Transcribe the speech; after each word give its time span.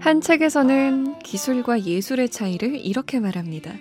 한 0.00 0.22
책에서는 0.22 1.18
기술과 1.18 1.84
예술의 1.84 2.30
차이를 2.30 2.74
이렇게 2.74 3.20
말합니다. 3.20 3.74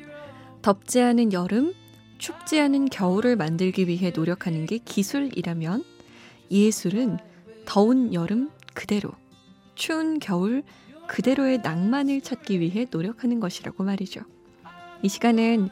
덥지 0.62 1.00
않은 1.00 1.32
여름, 1.32 1.74
춥지 2.18 2.60
않은 2.60 2.90
겨울을 2.90 3.38
만들기 3.38 3.88
위해 3.88 4.12
노력하는 4.14 4.66
게 4.66 4.80
기술이라면 4.80 5.86
예술은 6.52 7.20
더운 7.66 8.14
여름 8.14 8.50
그대로, 8.74 9.12
추운 9.76 10.20
겨울 10.20 10.64
그대로의 11.08 11.60
낭만을 11.60 12.20
찾기 12.20 12.60
위해 12.60 12.86
노력하는 12.92 13.40
것이라고 13.40 13.86
말이죠. 13.86 14.20
이 15.02 15.08
시간은 15.08 15.70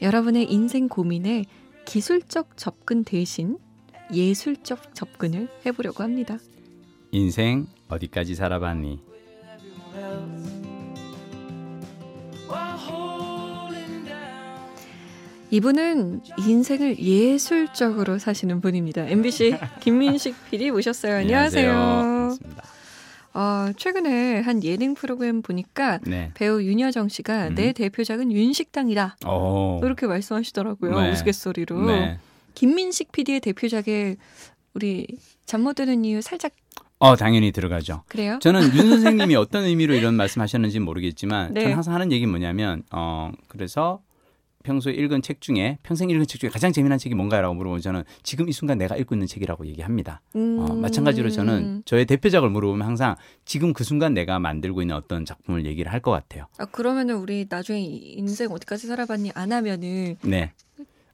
여러분의 0.00 0.50
인생 0.50 0.88
고민에 0.88 1.44
기술적 1.84 2.56
접근 2.56 3.04
대신 3.04 3.58
예술적 4.14 4.94
접근을 4.94 5.50
해보려고 5.66 6.02
합니다. 6.02 6.38
인생 7.12 7.66
어디까지 7.88 8.34
살아봤니? 8.34 9.09
이분은 15.52 16.20
인생을 16.38 16.98
예술적으로 17.00 18.18
사시는 18.18 18.60
분입니다. 18.60 19.06
MBC 19.08 19.56
김민식 19.80 20.36
PD 20.50 20.70
모셨어요. 20.70 21.16
안녕하세요. 21.16 21.72
반갑습니다. 21.72 22.62
어, 23.32 23.72
최근에 23.76 24.40
한 24.40 24.62
예능 24.62 24.94
프로그램 24.94 25.42
보니까 25.42 25.98
네. 26.06 26.30
배우 26.34 26.62
윤여정 26.62 27.08
씨가 27.08 27.48
음. 27.48 27.54
내 27.56 27.72
대표작은 27.72 28.30
윤식당이다. 28.32 29.16
오. 29.26 29.80
이렇게 29.82 30.06
말씀하시더라고요. 30.06 31.00
네. 31.00 31.12
우스갯소리로. 31.12 31.86
네. 31.86 32.18
김민식 32.54 33.10
PD의 33.12 33.40
대표작에 33.40 34.16
우리 34.74 35.06
잠 35.46 35.62
못 35.62 35.74
드는 35.74 36.04
이유 36.04 36.22
살짝 36.22 36.52
어, 37.00 37.16
당연히 37.16 37.50
들어가죠. 37.50 38.02
그래요? 38.08 38.38
저는 38.40 38.74
윤 38.74 38.88
선생님이 38.90 39.34
어떤 39.36 39.64
의미로 39.64 39.94
이런 39.94 40.14
말씀하셨는지 40.14 40.80
모르겠지만 40.80 41.54
네. 41.54 41.62
저는 41.62 41.74
항상 41.76 41.94
하는 41.94 42.12
얘기는 42.12 42.30
뭐냐면 42.30 42.82
어 42.92 43.32
그래서 43.48 44.00
평소에 44.62 44.92
읽은 44.92 45.22
책 45.22 45.40
중에 45.40 45.78
평생 45.82 46.10
읽은 46.10 46.26
책 46.26 46.38
중에 46.38 46.50
가장 46.50 46.70
재미난 46.70 46.98
책이 46.98 47.14
뭔가라고 47.14 47.54
물어보면 47.54 47.80
저는 47.80 48.04
지금 48.22 48.46
이 48.50 48.52
순간 48.52 48.76
내가 48.76 48.94
읽고 48.96 49.14
있는 49.14 49.26
책이라고 49.26 49.66
얘기합니다. 49.68 50.20
음. 50.36 50.58
어, 50.60 50.74
마찬가지로 50.74 51.30
저는 51.30 51.82
저의 51.86 52.04
대표작을 52.04 52.50
물어보면 52.50 52.86
항상 52.86 53.16
지금 53.46 53.72
그 53.72 53.82
순간 53.84 54.12
내가 54.12 54.38
만들고 54.38 54.82
있는 54.82 54.94
어떤 54.94 55.24
작품을 55.24 55.64
얘기를 55.64 55.90
할 55.90 56.00
것 56.02 56.10
같아요. 56.10 56.44
아, 56.58 56.66
그러면은 56.66 57.16
우리 57.16 57.46
나중에 57.48 57.80
인생 57.80 58.50
어디까지 58.52 58.86
살아봤니 58.86 59.32
안 59.34 59.52
하면은 59.52 60.16
네. 60.22 60.52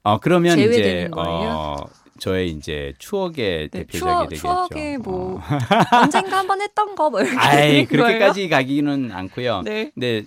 어 0.03 0.19
그러면 0.19 0.59
이제 0.59 1.07
거예요? 1.09 1.49
어 1.49 1.75
저의 2.19 2.49
이제 2.51 2.93
추억의 2.99 3.69
네, 3.71 3.79
대표작이 3.83 3.99
추억, 3.99 4.29
되겠죠. 4.29 4.67
추억에 4.69 4.97
뭐 4.97 5.37
어. 5.39 5.97
언젠가 6.03 6.37
한번 6.39 6.61
했던 6.61 6.95
거 6.95 7.09
뭐 7.09 7.21
이렇게 7.21 7.37
아이? 7.39 7.85
그렇게까지 7.85 8.49
가기는 8.49 9.11
않고요. 9.11 9.61
네. 9.63 9.91
근데 9.93 10.23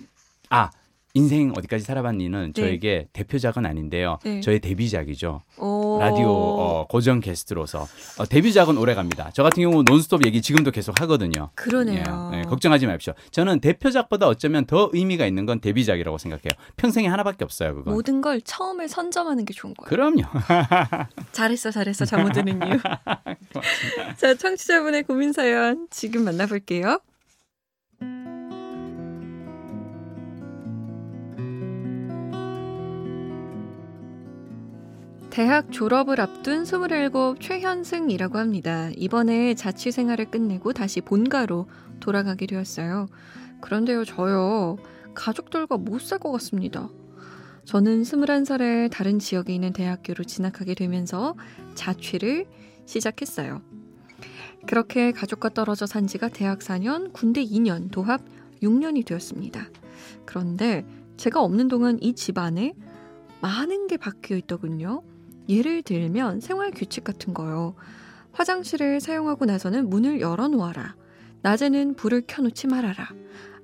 아 0.49 0.69
인생 1.13 1.51
어디까지 1.55 1.83
살아봤니는 1.83 2.53
네. 2.53 2.61
저에게 2.61 3.07
대표작은 3.13 3.65
아닌데요. 3.65 4.19
네. 4.23 4.41
저의 4.41 4.59
데뷔작이죠. 4.59 5.41
오. 5.57 5.99
라디오 5.99 6.27
어, 6.29 6.87
고정 6.87 7.19
게스트로서 7.19 7.87
어, 8.17 8.25
데뷔작은 8.25 8.77
오래 8.77 8.93
갑니다. 8.93 9.29
저 9.33 9.43
같은 9.43 9.61
경우 9.61 9.83
논스톱 9.83 10.25
얘기 10.25 10.41
지금도 10.41 10.71
계속 10.71 10.99
하거든요. 11.01 11.49
그러네요. 11.55 12.31
예, 12.33 12.39
예, 12.39 12.41
걱정하지 12.43 12.87
마십시오. 12.87 13.13
저는 13.31 13.59
대표작보다 13.59 14.27
어쩌면 14.27 14.65
더 14.65 14.89
의미가 14.93 15.25
있는 15.25 15.45
건 15.45 15.59
데뷔작이라고 15.59 16.17
생각해요. 16.17 16.51
평생에 16.77 17.07
하나밖에 17.07 17.43
없어요, 17.43 17.75
그건. 17.75 17.93
모든 17.93 18.21
걸 18.21 18.41
처음에 18.41 18.87
선점하는 18.87 19.45
게 19.45 19.53
좋은 19.53 19.73
거예요. 19.73 19.89
그럼요. 19.89 20.23
잘했어, 21.31 21.71
잘했어. 21.71 22.05
잠못 22.05 22.33
드는 22.33 22.59
이유. 22.67 22.79
자, 24.17 24.33
청취자분의 24.35 25.03
고민 25.03 25.33
사연 25.33 25.87
지금 25.89 26.23
만나볼게요. 26.23 26.99
대학 35.31 35.71
졸업을 35.71 36.19
앞둔 36.19 36.63
27 36.63 37.11
최현승이라고 37.39 38.37
합니다. 38.37 38.89
이번에 38.97 39.53
자취 39.53 39.91
생활을 39.93 40.29
끝내고 40.29 40.73
다시 40.73 40.99
본가로 40.99 41.67
돌아가게 42.01 42.45
되었어요. 42.47 43.07
그런데요, 43.61 44.03
저요. 44.03 44.77
가족들과 45.13 45.77
못 45.77 46.01
살 46.01 46.19
것 46.19 46.33
같습니다. 46.33 46.89
저는 47.63 48.01
21살에 48.01 48.91
다른 48.91 49.19
지역에 49.19 49.53
있는 49.53 49.71
대학교로 49.71 50.25
진학하게 50.25 50.73
되면서 50.75 51.35
자취를 51.75 52.45
시작했어요. 52.85 53.61
그렇게 54.67 55.13
가족과 55.13 55.49
떨어져 55.49 55.85
산 55.85 56.07
지가 56.07 56.27
대학 56.27 56.59
4년, 56.59 57.13
군대 57.13 57.41
2년, 57.43 57.89
도합 57.89 58.21
6년이 58.61 59.05
되었습니다. 59.05 59.69
그런데 60.25 60.85
제가 61.15 61.41
없는 61.41 61.69
동안 61.69 61.99
이 62.01 62.15
집안에 62.15 62.73
많은 63.41 63.87
게 63.87 63.95
바뀌어 63.95 64.35
있더군요. 64.35 65.03
예를 65.49 65.83
들면 65.83 66.39
생활 66.41 66.71
규칙 66.71 67.03
같은 67.03 67.33
거요. 67.33 67.75
화장실을 68.31 69.01
사용하고 69.01 69.45
나서는 69.45 69.89
문을 69.89 70.21
열어놓아라. 70.21 70.95
낮에는 71.41 71.95
불을 71.95 72.23
켜놓지 72.27 72.67
말아라. 72.67 73.09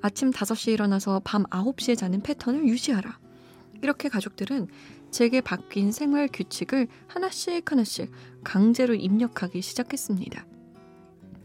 아침 0.01 0.31
5시에 0.31 0.73
일어나서 0.73 1.21
밤 1.23 1.43
9시에 1.45 1.97
자는 1.97 2.21
패턴을 2.21 2.67
유지하라. 2.67 3.19
이렇게 3.81 4.09
가족들은 4.09 4.67
제게 5.11 5.41
바뀐 5.41 5.91
생활 5.91 6.27
규칙을 6.31 6.87
하나씩 7.07 7.71
하나씩 7.71 8.11
강제로 8.43 8.93
입력하기 8.93 9.61
시작했습니다. 9.61 10.45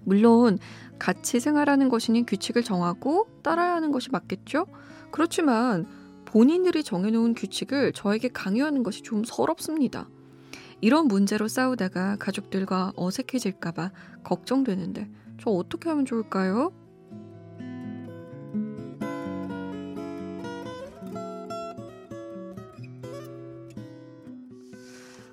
물론 0.04 0.59
같이 0.98 1.41
생활하는 1.41 1.88
것이니 1.88 2.26
규칙을 2.26 2.62
정하고 2.62 3.28
따라야 3.42 3.75
하는 3.75 3.92
것이 3.92 4.10
맞겠죠? 4.10 4.66
그렇지만 5.10 5.87
본인들이 6.25 6.82
정해놓은 6.82 7.34
규칙을 7.34 7.92
저에게 7.92 8.28
강요하는 8.28 8.82
것이 8.82 9.03
좀 9.03 9.22
서럽습니다. 9.25 10.09
이런 10.82 11.06
문제로 11.06 11.47
싸우다가 11.47 12.16
가족들과 12.16 12.93
어색해질까봐 12.97 13.93
걱정되는데 14.25 15.09
저 15.41 15.50
어떻게 15.50 15.88
하면 15.88 16.04
좋을까요? 16.04 16.72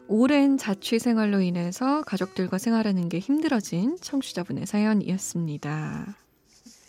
오랜 0.08 0.58
자취 0.58 1.00
생활로 1.00 1.42
인해서 1.42 2.04
가족들과 2.04 2.60
생활하는 2.60 3.10
게 3.10 3.18
힘들어진 3.18 3.98
청취자분의 4.02 4.68
사연이었습니다. 4.68 6.16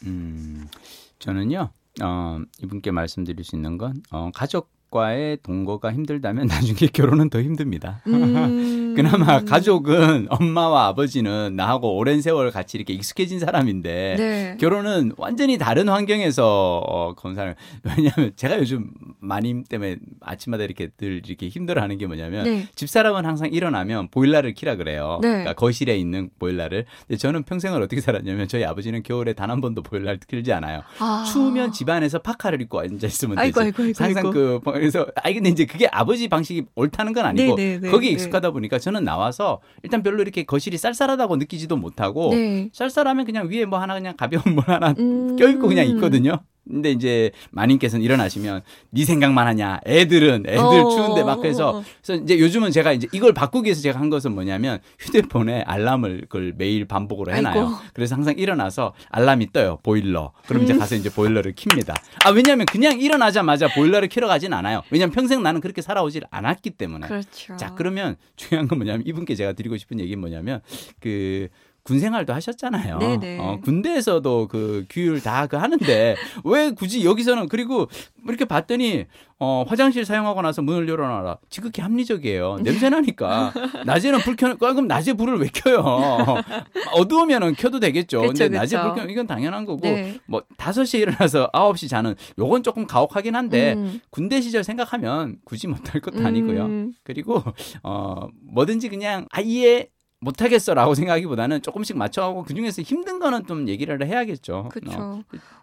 음, 0.04 0.66
저는요, 1.18 1.70
어, 2.02 2.38
이분께 2.62 2.90
말씀드릴 2.90 3.42
수 3.42 3.56
있는 3.56 3.78
건, 3.78 4.02
어, 4.10 4.30
가족 4.34 4.70
과의 4.90 5.38
동거가 5.42 5.92
힘들다면 5.92 6.46
나중에 6.46 6.90
결혼은 6.92 7.30
더 7.30 7.40
힘듭니다. 7.40 8.02
음... 8.06 8.34
그나마 8.94 9.40
가족은 9.44 10.28
엄마와 10.30 10.86
아버지는 10.88 11.54
나하고 11.56 11.96
오랜 11.98 12.22
세월 12.22 12.50
같이 12.50 12.78
이렇게 12.78 12.94
익숙해진 12.94 13.38
사람인데, 13.38 14.14
네. 14.18 14.56
결혼은 14.58 15.12
완전히 15.18 15.58
다른 15.58 15.88
환경에서 15.88 16.82
어, 16.86 17.14
건 17.14 17.34
사람. 17.34 17.54
왜냐하면 17.84 18.32
제가 18.36 18.58
요즘 18.58 18.90
마님 19.20 19.64
때문에 19.64 19.96
아침마다 20.20 20.64
이렇게 20.64 20.88
늘 20.96 21.20
이렇게 21.26 21.48
힘들어하는 21.48 21.98
게 21.98 22.06
뭐냐면 22.06 22.44
네. 22.44 22.66
집사람은 22.74 23.26
항상 23.26 23.52
일어나면 23.52 24.08
보일러를 24.08 24.54
키라 24.54 24.76
그래요. 24.76 25.18
네. 25.20 25.28
그러니까 25.28 25.52
거실에 25.52 25.96
있는 25.98 26.30
보일러를. 26.38 26.86
근데 27.06 27.18
저는 27.18 27.42
평생을 27.42 27.82
어떻게 27.82 28.00
살았냐면 28.00 28.48
저희 28.48 28.64
아버지는 28.64 29.02
겨울에 29.02 29.34
단 29.34 29.50
한 29.50 29.60
번도 29.60 29.82
보일러를 29.82 30.20
틀지 30.20 30.52
않아요. 30.52 30.82
아. 31.00 31.24
추우면 31.30 31.72
집안에서 31.72 32.20
파카를 32.20 32.62
입고 32.62 32.80
앉아 32.80 33.06
있으면 33.06 33.36
되지. 33.36 33.46
아이고, 33.46 33.60
아이고, 33.60 33.82
아이고, 33.82 34.04
항상. 34.04 34.30
그 34.30 34.60
그래서 34.64 35.06
아이 35.16 35.34
근데 35.34 35.50
이제 35.50 35.66
그게 35.66 35.88
아버지 35.90 36.28
방식이 36.28 36.62
옳다는 36.76 37.12
건 37.12 37.26
아니고 37.26 37.56
네, 37.56 37.72
네, 37.72 37.78
네, 37.80 37.90
거기에 37.90 38.10
네. 38.10 38.14
익숙하다 38.14 38.52
보니까 38.52 38.78
저는 38.80 39.04
나와서 39.04 39.60
일단 39.82 40.02
별로 40.02 40.22
이렇게 40.22 40.44
거실이 40.44 40.78
쌀쌀하다고 40.78 41.36
느끼지도 41.36 41.76
못하고 41.76 42.30
네. 42.34 42.70
쌀쌀하면 42.72 43.24
그냥 43.24 43.48
위에 43.48 43.64
뭐 43.64 43.78
하나 43.78 43.94
그냥 43.94 44.16
가벼운 44.16 44.54
뭘 44.54 44.68
하나 44.68 44.94
음. 44.98 45.36
껴입고 45.36 45.68
그냥 45.68 45.86
있거든요. 45.88 46.40
근데 46.68 46.90
이제 46.92 47.30
마님께서는 47.50 48.04
일어나시면 48.04 48.62
네 48.90 49.04
생각만 49.04 49.46
하냐. 49.48 49.80
애들은 49.86 50.44
애들 50.46 50.60
어, 50.60 50.88
추운데 50.90 51.24
막 51.24 51.38
어, 51.38 51.40
그래서 51.40 51.78
어. 51.78 51.84
그래서 52.02 52.22
이제 52.22 52.38
요즘은 52.38 52.70
제가 52.70 52.92
이제 52.92 53.08
이걸 53.12 53.32
바꾸기 53.32 53.66
위해서 53.66 53.80
제가 53.80 53.98
한 53.98 54.10
것은 54.10 54.32
뭐냐면 54.32 54.78
휴대폰에 54.98 55.62
알람을 55.62 56.22
그걸 56.22 56.54
매일 56.56 56.86
반복으로 56.86 57.32
해놔요. 57.32 57.60
아이고. 57.60 57.74
그래서 57.94 58.14
항상 58.14 58.34
일어나서 58.36 58.94
알람이 59.10 59.52
떠요. 59.52 59.78
보일러. 59.82 60.32
그럼 60.46 60.62
음. 60.62 60.64
이제 60.64 60.76
가서 60.76 60.94
이제 60.94 61.10
보일러를 61.10 61.54
킵니다. 61.54 61.94
아 62.24 62.30
왜냐하면 62.30 62.66
그냥 62.66 63.00
일어나자마자 63.00 63.68
보일러를 63.74 64.08
켜러 64.08 64.28
가진 64.28 64.52
않아요. 64.52 64.82
왜냐하면 64.90 65.12
평생 65.12 65.42
나는 65.42 65.60
그렇게 65.60 65.82
살아오질 65.82 66.24
않았기 66.30 66.70
때문에. 66.70 67.08
그렇죠. 67.08 67.56
자 67.56 67.74
그러면 67.74 68.16
중요한 68.36 68.68
건 68.68 68.78
뭐냐면 68.78 69.02
이분께 69.06 69.34
제가 69.34 69.54
드리고 69.54 69.76
싶은 69.76 69.98
얘기는 69.98 70.18
뭐냐면 70.18 70.60
그 71.00 71.48
군 71.90 71.98
생활도 71.98 72.32
하셨잖아요. 72.32 72.98
네네. 72.98 73.38
어, 73.40 73.58
군대에서도 73.64 74.46
그 74.48 74.86
규율 74.88 75.20
다 75.20 75.40
그 75.50 75.56
하는데 75.56 76.14
왜 76.44 76.70
굳이 76.70 77.04
여기서는 77.04 77.48
그리고 77.48 77.88
이렇게 78.28 78.44
봤더니 78.44 79.06
어, 79.40 79.64
화장실 79.66 80.04
사용하고 80.04 80.42
나서 80.42 80.62
문을 80.62 80.86
열어놔라. 80.88 81.38
지극히 81.48 81.82
합리적이에요. 81.82 82.58
냄새 82.62 82.88
나니까. 82.90 83.52
낮에는 83.86 84.18
불 84.20 84.36
켜는, 84.36 84.56
아, 84.60 84.72
그럼 84.74 84.86
낮에 84.86 85.14
불을 85.14 85.40
왜 85.40 85.48
켜요? 85.52 85.82
어두우면은 86.92 87.54
켜도 87.54 87.80
되겠죠. 87.80 88.20
그쵸, 88.20 88.32
근데 88.44 88.48
그쵸. 88.50 88.58
낮에 88.58 88.80
불 88.80 88.94
켜면 88.94 89.10
이건 89.10 89.26
당연한 89.26 89.64
거고. 89.64 89.80
네. 89.80 90.18
뭐 90.26 90.42
5시에 90.58 91.00
일어나서 91.00 91.50
9시 91.52 91.88
자는 91.88 92.14
요건 92.38 92.62
조금 92.62 92.86
가혹하긴 92.86 93.34
한데 93.34 93.72
음. 93.74 94.00
군대 94.10 94.40
시절 94.40 94.62
생각하면 94.62 95.38
굳이 95.44 95.66
못할 95.66 96.00
것도 96.00 96.24
아니고요. 96.24 96.66
음. 96.66 96.92
그리고 97.02 97.42
어 97.82 98.28
뭐든지 98.52 98.88
그냥 98.90 99.26
아예 99.30 99.88
못하겠어라고 100.20 100.94
생각하기보다는 100.94 101.62
조금씩 101.62 101.96
맞춰가고 101.96 102.44
그 102.44 102.54
중에서 102.54 102.82
힘든 102.82 103.18
거는 103.18 103.46
좀 103.46 103.68
얘기를 103.68 104.04
해야겠죠. 104.06 104.68
그렇죠. 104.70 104.98
어, 105.00 105.22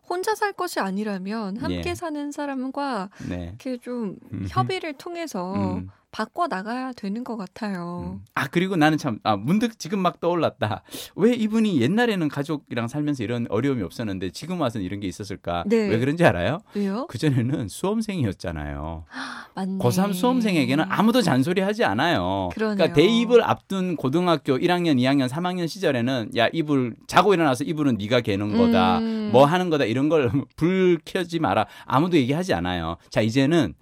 혼자 0.09 0.36
살 0.36 0.54
것이 0.54 0.80
아니라면 0.80 1.57
함께 1.57 1.83
예. 1.88 1.95
사는 1.95 2.31
사람과 2.31 3.09
네. 3.30 3.50
이렇게 3.50 3.77
좀 3.77 4.18
음. 4.33 4.48
협의를 4.50 4.94
통해서 4.94 5.54
음. 5.54 5.89
바꿔 6.18 6.48
나가야 6.48 6.94
되는 6.94 7.24
것 7.24 7.38
같아요. 7.38 8.16
음. 8.18 8.25
아 8.34 8.48
그리고 8.48 8.75
나는 8.75 8.98
참 8.98 9.19
아, 9.22 9.36
문득 9.36 9.78
지금 9.78 10.00
막 10.00 10.19
떠올랐다. 10.19 10.81
왜 11.16 11.31
이분이 11.36 11.80
옛날에는 11.80 12.28
가족이랑 12.28 12.88
살면서 12.88 13.24
이런 13.24 13.46
어려움이 13.52 13.84
없었는데 13.84 14.31
지금 14.31 14.60
와서는 14.60 14.84
이런 14.84 15.00
게 15.00 15.08
있었을까? 15.08 15.64
네. 15.68 15.88
왜 15.88 16.00
그런지 16.00 16.25
알아요? 16.25 16.62
왜요? 16.74 17.06
그 17.08 17.19
전에는 17.19 17.68
수험생이었잖아요. 17.68 19.06
맞네. 19.54 19.78
고3 19.78 20.16
수험생에게는 20.16 20.86
아무도 20.90 21.22
잔소리하지 21.22 21.84
않아요. 21.84 22.50
그러네요. 22.52 22.78
그러니까 22.78 22.94
대입을 22.96 23.44
앞둔 23.44 23.96
고등학교 23.96 24.58
1학년, 24.58 24.98
2학년, 24.98 25.30
3학년 25.30 25.68
시절에는 25.68 26.31
야 26.36 26.50
이불 26.52 26.96
자고 27.06 27.36
일어나서 27.36 27.64
이불은 27.64 27.98
네가 28.00 28.22
개는 28.22 28.58
거다. 28.58 28.98
음. 28.98 29.30
뭐 29.31 29.46
하는 29.46 29.69
거다 29.69 29.86
이런 29.86 30.10
걸 30.10 30.31
불 30.58 30.98
켜지 31.06 31.38
마라. 31.38 31.68
아무도 31.86 32.18
얘기하지 32.18 32.56
않아요. 32.56 32.98
자 33.12 33.22
이제는 33.22 33.75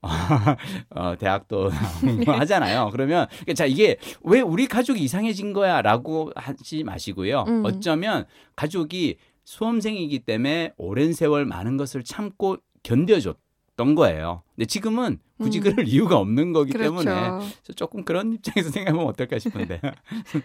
어, 0.00 1.16
대학도 1.18 1.70
하잖아요. 2.26 2.90
그러면 2.92 3.26
자 3.54 3.66
이게 3.66 3.96
왜 4.22 4.40
우리 4.40 4.66
가족이 4.66 5.00
이상해진 5.00 5.52
거야라고 5.52 6.32
하지 6.36 6.84
마시고요. 6.84 7.44
음. 7.48 7.64
어쩌면 7.64 8.24
가족이 8.56 9.16
수험생이기 9.44 10.20
때문에 10.20 10.72
오랜 10.76 11.12
세월 11.12 11.46
많은 11.46 11.76
것을 11.76 12.04
참고 12.04 12.58
견뎌줬 12.82 13.38
던 13.78 13.94
거예요. 13.94 14.42
근데 14.56 14.66
지금은 14.66 15.20
굳이 15.38 15.60
음. 15.60 15.62
그럴 15.62 15.86
이유가 15.86 16.16
없는 16.18 16.52
거기 16.52 16.72
그렇죠. 16.72 17.04
때문에 17.04 17.38
조금 17.76 18.04
그런 18.04 18.32
입장에서 18.32 18.70
생각하면 18.72 19.06
어떨까 19.06 19.38
싶은데 19.38 19.80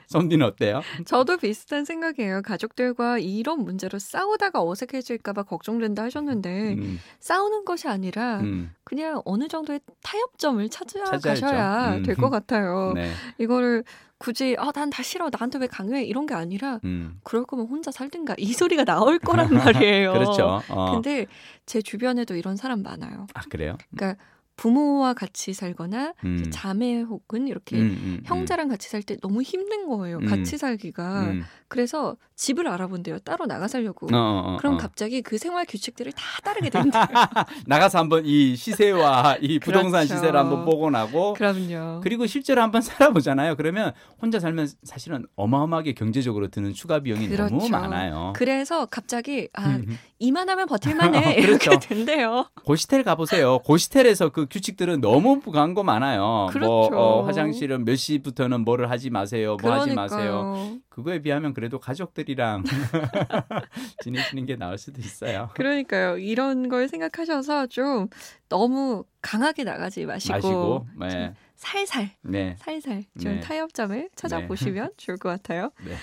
손디는 0.05 0.45
어때요? 0.53 0.81
저도 1.05 1.37
비슷한 1.37 1.83
생각이에요. 1.83 2.43
가족들과 2.43 3.17
이런 3.17 3.63
문제로 3.63 3.97
싸우다가 3.97 4.61
어색해질까봐 4.63 5.43
걱정된다 5.43 6.03
하셨는데 6.03 6.73
음, 6.75 6.99
싸우는 7.19 7.65
것이 7.65 7.87
아니라 7.87 8.39
음, 8.41 8.71
그냥 8.83 9.23
어느 9.25 9.47
정도의 9.47 9.79
타협점을 10.03 10.69
찾아야죠. 10.69 11.11
찾아가셔야 11.19 11.95
음. 11.95 12.03
될것 12.03 12.29
같아요. 12.29 12.93
네, 12.95 13.09
이거를 13.39 13.83
굳이 14.23 14.55
아 14.57 14.71
난 14.71 14.89
다 14.89 15.03
싫어 15.03 15.29
나한테 15.29 15.59
왜 15.59 15.67
강요해 15.67 16.03
이런 16.05 16.25
게 16.25 16.33
아니라 16.33 16.79
음, 16.85 17.19
그럴 17.23 17.45
거면 17.45 17.67
혼자 17.67 17.91
살든가 17.91 18.35
이 18.37 18.53
소리가 18.53 18.85
나올 18.85 19.19
거란 19.19 19.49
말이에요. 19.83 20.13
그렇죠. 20.13 20.61
어. 20.69 20.91
근데 20.93 21.25
제 21.65 21.81
주변에도 21.81 22.35
이런 22.35 22.55
사람 22.55 22.83
많아요. 22.83 23.27
아 23.33 23.41
그래요? 23.49 23.77
그러니까 23.91 24.23
부모와 24.55 25.13
같이 25.13 25.53
살거나 25.53 26.13
음, 26.23 26.43
자매 26.51 27.01
혹은 27.01 27.47
이렇게 27.47 27.75
음, 27.77 27.81
음, 27.81 27.97
음. 28.05 28.21
형제랑 28.23 28.69
같이 28.69 28.87
살 28.89 29.01
때 29.03 29.17
너무 29.21 29.41
힘든 29.41 29.87
거예요. 29.87 30.19
음. 30.19 30.25
같이 30.27 30.57
살기가. 30.57 31.33
음. 31.73 31.83
그래서 31.83 32.15
집을 32.35 32.67
알아본대요. 32.67 33.19
따로 33.19 33.45
나가 33.45 33.67
살려고. 33.67 34.07
어, 34.07 34.17
어, 34.17 34.53
어, 34.53 34.57
그럼 34.57 34.75
어. 34.75 34.77
갑자기 34.77 35.21
그 35.21 35.37
생활 35.37 35.65
규칙들을 35.65 36.11
다 36.11 36.23
따르게 36.43 36.69
된대요. 36.69 37.03
나가서 37.67 37.99
한번 37.99 38.25
이 38.25 38.55
시세와 38.55 39.37
이 39.41 39.59
부동산 39.59 40.05
그렇죠. 40.05 40.15
시세를 40.15 40.39
한번 40.39 40.65
보고 40.65 40.89
나고 40.89 41.33
그럼요. 41.33 42.01
그리고 42.01 42.25
실제로 42.25 42.61
한번 42.61 42.81
살아보잖아요. 42.81 43.55
그러면 43.55 43.93
혼자 44.21 44.39
살면 44.39 44.67
사실은 44.83 45.25
어마어마하게 45.35 45.93
경제적으로 45.93 46.47
드는 46.47 46.73
추가 46.73 46.99
비용이 46.99 47.27
너무 47.29 47.49
그렇죠. 47.49 47.69
많아요. 47.69 48.33
그래서 48.35 48.85
갑자기 48.85 49.47
아 49.53 49.67
음. 49.67 49.97
이만하면 50.19 50.67
버틸만해 50.67 51.35
그렇죠. 51.41 51.71
이렇게 51.71 51.87
된대요. 51.87 52.45
고시텔 52.65 53.03
가보세요. 53.03 53.59
고시텔에서 53.59 54.29
그 54.29 54.47
규칙들은 54.49 55.01
너무 55.01 55.41
광고 55.41 55.83
많아요. 55.83 56.47
그렇죠. 56.51 56.69
뭐 56.69 57.19
어, 57.19 57.25
화장실은 57.25 57.85
몇 57.85 57.95
시부터는 57.95 58.61
뭐를 58.61 58.89
하지 58.89 59.09
마세요. 59.09 59.57
뭐 59.61 59.71
하지 59.71 59.93
마세요. 59.93 60.53
그러니까요. 60.53 60.79
그거에 60.93 61.23
비하면 61.23 61.55
그래도 61.55 61.79
가족들이랑 61.79 62.63
지내시는 64.03 64.45
게 64.45 64.55
나을 64.55 64.77
수도 64.77 65.01
있어요. 65.01 65.49
그러니까요. 65.55 66.19
이런 66.19 66.69
걸 66.69 66.87
생각하셔서 66.87 67.65
좀 67.65 68.09
너무 68.47 69.03
강하게 69.19 69.63
나가지 69.63 70.05
마시고, 70.05 70.33
마시고, 70.33 70.87
네, 70.99 71.09
좀 71.09 71.35
살살 71.55 72.11
네, 72.21 72.55
살살 72.59 73.05
좀 73.19 73.35
네. 73.35 73.39
타협점을 73.39 74.09
찾아보시면 74.15 74.91
좋을 74.97 75.17
것 75.17 75.29
같아요. 75.29 75.71
네. 75.83 75.95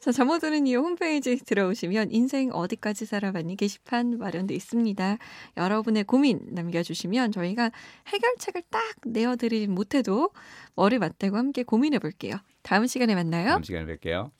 자, 0.00 0.12
잠못 0.12 0.40
드는 0.40 0.66
이유 0.66 0.78
홈페이지 0.78 1.36
들어오시면 1.36 2.10
인생 2.12 2.50
어디까지 2.50 3.04
살아봤니 3.04 3.56
게시판 3.56 4.16
마련돼 4.16 4.54
있습니다. 4.54 5.18
여러분의 5.58 6.04
고민 6.04 6.40
남겨주시면 6.52 7.32
저희가 7.32 7.70
해결책을 8.06 8.62
딱 8.70 8.80
내어드리진 9.04 9.74
못해도 9.74 10.30
머리 10.74 10.98
맞대고 10.98 11.36
함께 11.36 11.64
고민해 11.64 11.98
볼게요. 11.98 12.36
다음 12.62 12.86
시간에 12.86 13.14
만나요. 13.14 13.48
다음 13.48 13.62
시간에 13.62 13.84
뵐게요. 13.84 14.30